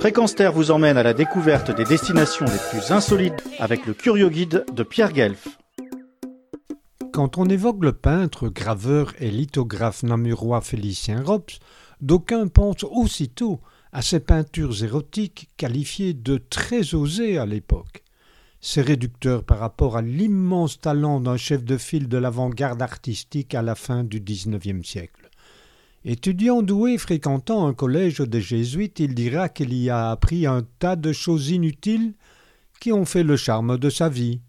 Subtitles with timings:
[0.00, 4.64] Fréquence vous emmène à la découverte des destinations les plus insolites avec le Curio Guide
[4.72, 5.58] de Pierre Guelf.
[7.12, 11.58] Quand on évoque le peintre, graveur et lithographe namurois Félicien Rops,
[12.00, 13.60] d'aucuns pensent aussitôt
[13.92, 18.04] à ses peintures érotiques qualifiées de très osées à l'époque.
[18.60, 23.62] C'est réducteur par rapport à l'immense talent d'un chef de file de l'avant-garde artistique à
[23.62, 25.27] la fin du XIXe siècle.
[26.04, 30.96] Étudiant doué fréquentant un collège des jésuites, il dira qu'il y a appris un tas
[30.96, 32.14] de choses inutiles
[32.80, 34.40] qui ont fait le charme de sa vie,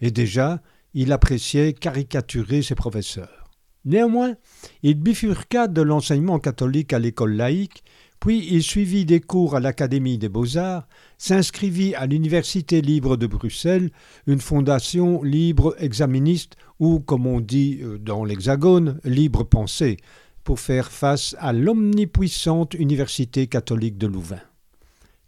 [0.00, 0.60] et déjà
[0.92, 3.50] il appréciait caricaturer ses professeurs.
[3.84, 4.34] Néanmoins,
[4.82, 7.84] il bifurqua de l'enseignement catholique à l'école laïque,
[8.20, 13.90] puis il suivit des cours à l'Académie des beaux-arts, s'inscrivit à l'Université libre de Bruxelles,
[14.26, 19.98] une fondation libre exaministe ou, comme on dit euh, dans l'Hexagone, libre pensée,
[20.48, 24.40] pour faire face à l'omnipuissante Université catholique de Louvain.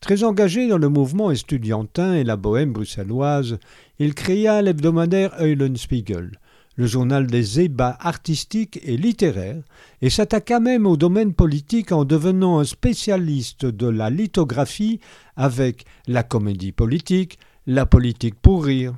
[0.00, 3.58] Très engagé dans le mouvement estudiantin et la bohème bruxelloise,
[3.98, 6.38] il créa l'hebdomadaire Eulenspiegel,
[6.76, 9.62] le journal des ébats artistiques et littéraires,
[10.00, 15.00] et s'attaqua même au domaine politique en devenant un spécialiste de la lithographie
[15.36, 18.94] avec la comédie politique, la politique pour rire.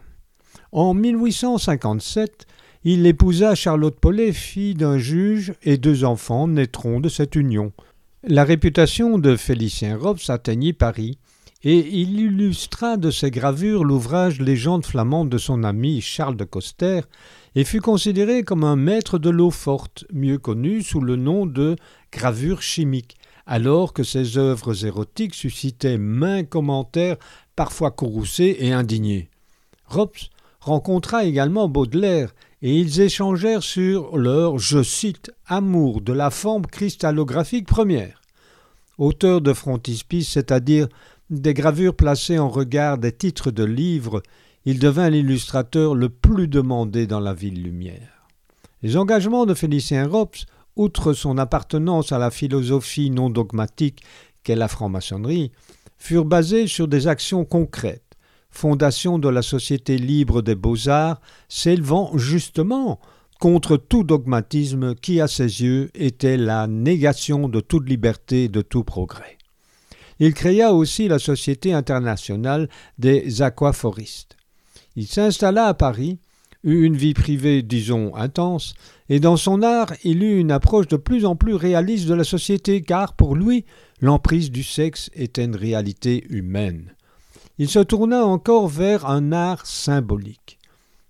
[0.71, 2.47] En 1857,
[2.85, 7.73] il épousa Charlotte Paulet, fille d'un juge, et deux enfants naîtront de cette union.
[8.25, 11.19] La réputation de Félicien Robes atteignit Paris,
[11.63, 17.03] et il illustra de ses gravures l'ouvrage Légende flamande de son ami Charles de Coster,
[17.55, 21.77] et fut considéré comme un maître de l'eau forte, mieux connu sous le nom de
[22.11, 23.17] gravure chimique,
[23.47, 27.17] alors que ses œuvres érotiques suscitaient maints commentaires
[27.55, 29.29] parfois courroucés et indignés.
[29.87, 30.11] Robes
[30.63, 32.33] rencontra également Baudelaire
[32.63, 38.23] et ils échangèrent sur leur, je cite, amour de la forme cristallographique première.
[38.97, 40.87] Auteur de frontispice, c'est-à-dire
[41.31, 44.23] des gravures placées en regard des titres de livres,
[44.65, 48.29] il devint l'illustrateur le plus demandé dans la ville lumière.
[48.83, 50.47] Les engagements de Félicien Rops,
[50.77, 54.05] outre son appartenance à la philosophie non dogmatique
[54.45, 55.51] qu'est la franc-maçonnerie,
[55.99, 58.12] furent basés sur des actions concrètes
[58.53, 63.01] fondation de la Société libre des beaux-arts, s'élevant justement
[63.41, 68.63] contre tout dogmatisme qui, à ses yeux, était la négation de toute liberté et de
[68.63, 69.37] tout progrès.
[70.21, 72.69] Il créa aussi la Société internationale
[72.99, 74.37] des aquaphoristes.
[74.95, 76.19] Il s'installa à Paris,
[76.63, 78.75] eut une vie privée, disons, intense,
[79.09, 82.25] et dans son art il eut une approche de plus en plus réaliste de la
[82.25, 83.65] société, car pour lui
[84.01, 86.95] l'emprise du sexe était une réalité humaine
[87.59, 90.59] il se tourna encore vers un art symbolique.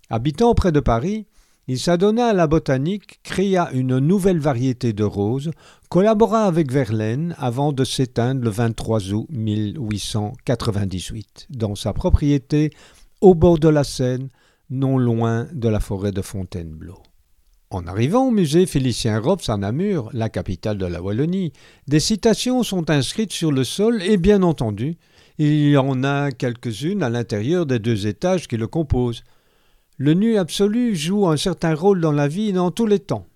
[0.09, 1.25] Habitant près de Paris,
[1.67, 5.51] il s'adonna à la botanique, créa une nouvelle variété de roses,
[5.89, 12.71] collabora avec Verlaine avant de s'éteindre le 23 août 1898 dans sa propriété
[13.21, 14.27] au bord de la Seine,
[14.69, 17.01] non loin de la forêt de Fontainebleau.
[17.69, 21.53] En arrivant au musée Félicien Robes à Namur, la capitale de la Wallonie,
[21.87, 24.97] des citations sont inscrites sur le sol et bien entendu,
[25.37, 29.23] il y en a quelques-unes à l'intérieur des deux étages qui le composent.
[29.97, 33.27] Le nu absolu joue un certain rôle dans la vie dans tous les temps.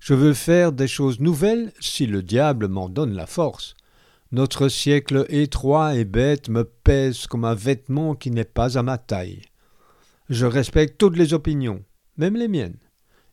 [0.00, 3.74] Je veux faire des choses nouvelles si le diable m'en donne la force.
[4.30, 8.98] Notre siècle étroit et bête me pèse comme un vêtement qui n'est pas à ma
[8.98, 9.42] taille.
[10.28, 11.82] Je respecte toutes les opinions,
[12.16, 12.78] même les miennes.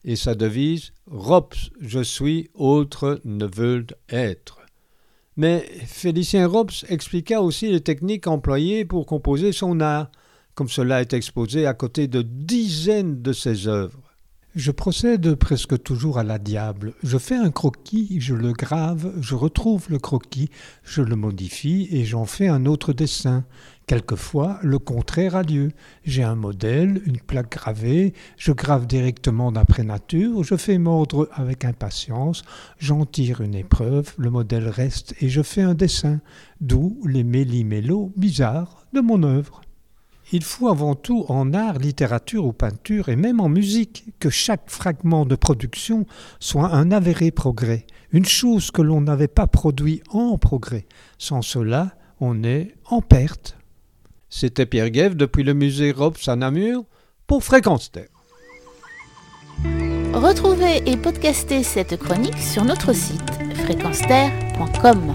[0.05, 4.64] Et sa devise Rops je suis, autres ne veulent être.
[5.37, 10.09] Mais Félicien Robes expliqua aussi les techniques employées pour composer son art,
[10.53, 14.04] comme cela est exposé à côté de dizaines de ses œuvres.
[14.55, 16.93] Je procède presque toujours à la diable.
[17.03, 20.49] Je fais un croquis, je le grave, je retrouve le croquis,
[20.85, 23.43] je le modifie et j'en fais un autre dessin.
[23.85, 25.73] Quelquefois, le contraire a lieu.
[26.05, 31.65] J'ai un modèle, une plaque gravée, je grave directement d'après nature, je fais mordre avec
[31.65, 32.43] impatience,
[32.79, 36.21] j'en tire une épreuve, le modèle reste et je fais un dessin,
[36.61, 39.64] d'où les méli-mélos bizarres de mon œuvre.
[40.31, 44.69] Il faut avant tout en art, littérature ou peinture, et même en musique, que chaque
[44.69, 46.05] fragment de production
[46.39, 50.85] soit un avéré progrès, une chose que l'on n'avait pas produit en progrès.
[51.17, 53.57] Sans cela, on est en perte.
[54.29, 56.83] C'était Pierre Guève depuis le musée Robes à Namur
[57.27, 58.09] pour Fréquence Terre.
[60.13, 63.21] Retrouvez et podcastez cette chronique sur notre site
[63.65, 65.13] fréquenceterre.com.